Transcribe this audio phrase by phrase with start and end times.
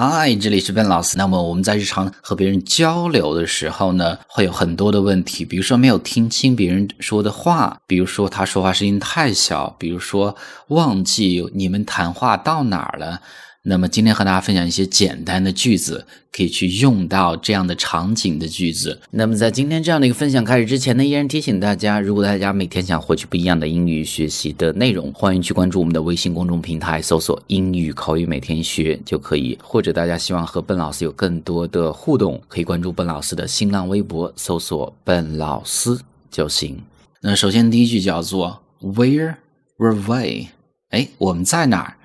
[0.00, 1.18] 嗨，这里是 Ben 老师。
[1.18, 10.36] 那么我们在日常和别人交流的时候呢，会有很多的问题，比如说没有听清别人说的话，比如说他说话声音太小，比如说
[10.68, 13.20] 忘记你们谈话到哪儿了。
[13.68, 18.98] 那么今天和大家分享一些简单的句子，可以去用到这样的场景的句子。
[19.10, 29.58] 那么在今天这样的一个分享开始之前呢，依然提醒大家，如果大家每天想获取不一样的英语学习的内容，欢迎去关注我们的微信公众平台，搜索“英语口语每天学”就可以。
[29.62, 35.98] 或者大家希望和笨老师有更多的互动，可以关注笨老师的新浪微博，搜索“笨老师”
[36.32, 36.82] 就行。
[37.20, 39.34] 那首先第一句叫做 “Where
[39.76, 40.46] were we？”
[40.88, 41.97] 哎，我们在哪儿？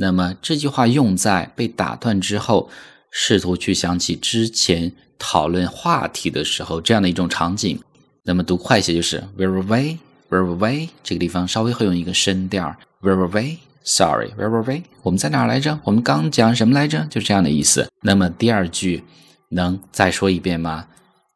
[0.00, 2.70] 那么这句话用在被打断之后，
[3.10, 7.80] 试图去想起之前讨论话题的时候，这样的一种场景。
[8.22, 9.98] 那么读快一些就是 Where were we?
[10.30, 10.90] Where were we?
[11.02, 12.76] 这个地方稍微会用一个声调。
[13.02, 13.58] Where were we?
[13.82, 14.84] Sorry, where were we?
[15.02, 15.80] 我们在哪儿来着？
[15.82, 17.04] 我们刚讲什么来着？
[17.10, 17.88] 就这样的意思。
[18.02, 19.02] 那么第二句
[19.50, 20.86] 能再说一遍吗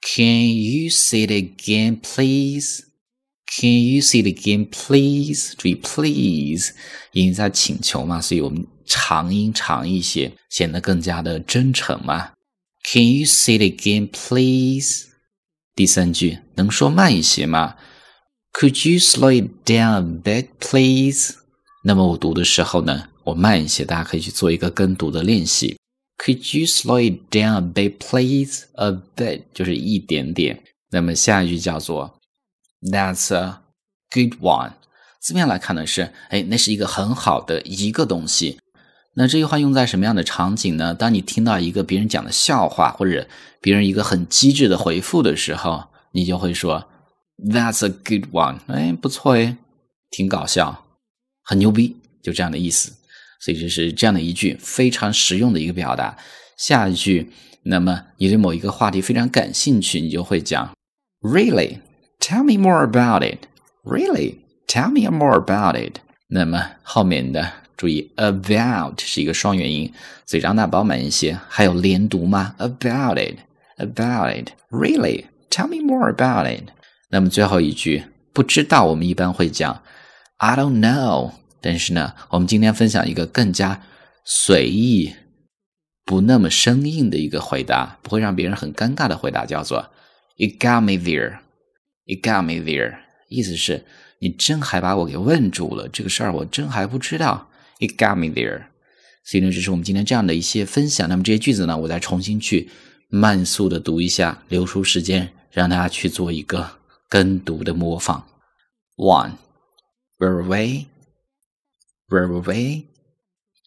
[0.00, 2.84] ？Can you say it again, please?
[3.48, 5.54] Can you say it again, please？
[5.56, 6.72] 注意，please，
[7.12, 12.32] 因为在请求嘛，所以我们长音长一些，显得更加的真诚嘛。
[12.84, 15.06] Can you say it again, please？
[15.74, 17.76] 第三句能说慢一些吗
[18.52, 21.34] ？Could you slow it down a bit, please？
[21.84, 25.76] 那么我读的时候呢，我慢一些，大家可以去做一个跟读的练习。
[26.18, 28.64] Could you slow it down a bit, please?
[28.74, 30.62] A bit 就是一点点。
[30.90, 32.15] 那么下一句叫做。
[32.90, 33.60] That's a
[34.10, 34.72] good one。
[35.20, 38.58] 字面来看呢是，哎，那是一个很好的一个东西。
[39.14, 40.94] 那这句话用在什么样的场景呢？
[40.94, 43.26] 当你听到一个别人讲的笑话，或者
[43.60, 46.86] 别人一个很机智的回复的时候，你就会说
[47.38, 48.58] That's a good one。
[48.68, 49.56] 哎，不错哎，
[50.10, 50.84] 挺搞笑，
[51.42, 52.92] 很牛逼，就这样的意思。
[53.40, 56.16] 所以这是这样的一句非常实用的一个表达。
[56.56, 57.32] 下一句，
[57.64, 60.72] 那么你对某一个话题非常感兴趣，你就会讲
[61.20, 61.78] Really。
[62.28, 63.46] Tell me more about it.
[63.84, 64.38] Really?
[64.66, 66.00] Tell me more about it.
[66.26, 69.92] 那么后面的注意，about 是一个双元音，
[70.24, 71.38] 嘴张大饱满一些。
[71.48, 73.38] 还有连读吗？About it,
[73.76, 74.50] about it.
[74.70, 75.26] Really?
[75.50, 76.64] Tell me more about it.
[77.10, 79.80] 那么最后一句，不知道我们一般会讲
[80.38, 81.30] I don't know。
[81.60, 83.82] 但是呢，我们今天分享一个更加
[84.24, 85.14] 随意、
[86.04, 89.90] 不那么生硬的一个回答，不会让别人很尴尬的回答，叫做
[90.34, 91.38] You got me there。
[92.05, 93.85] You got me there，意思是
[94.19, 97.49] 你真还把我给问住了，这个事儿我真还不知道。
[97.79, 98.67] You got me there，
[99.23, 101.07] 所以呢，这是我们今天这样的一些分享。
[101.07, 102.69] 那么这些句子呢，我再重新去
[103.09, 106.79] 慢速的读一下，留出时间让大家去做一个
[107.09, 108.27] 跟读的模仿。
[108.97, 109.37] One,
[110.17, 110.85] where away,
[112.09, 112.85] where away.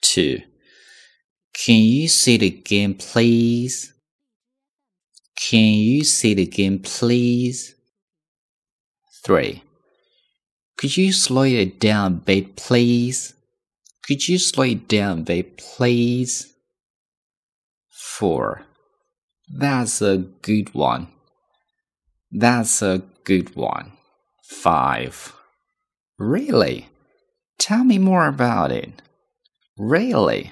[0.00, 0.44] Two,
[1.52, 3.90] can you say it again, please?
[5.36, 7.74] Can you say it again, please?
[9.25, 9.63] 3.
[10.77, 13.33] Could you slow it down a bit, please?
[14.05, 16.53] Could you slow it down a bit, please?
[17.89, 18.65] 4.
[19.47, 21.07] That's a good one.
[22.31, 23.93] That's a good one.
[24.43, 25.33] 5.
[26.17, 26.89] Really?
[27.59, 29.01] Tell me more about it.
[29.77, 30.51] Really?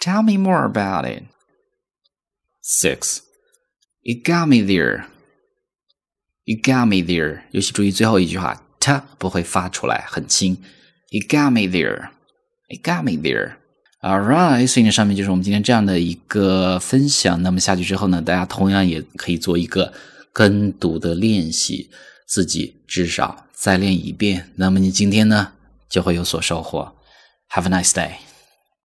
[0.00, 1.24] Tell me more about it.
[2.62, 3.22] 6.
[4.02, 5.06] It got me there.
[6.50, 10.56] You got me there，尤其注意最后一句话，它不会发出来，很轻。
[11.10, 12.08] You got me there.
[12.66, 13.52] You got me there.
[14.00, 17.40] All right，所以呢，上面就是我们今天这样的一个分享。
[17.44, 19.92] 那么下去之后呢，大家同样也可以做一个
[20.32, 21.88] 跟读的练习，
[22.26, 24.50] 自己至少再练一遍。
[24.56, 25.52] 那么你今天呢，
[25.88, 26.96] 就会有所收获。
[27.50, 28.14] Have a nice day.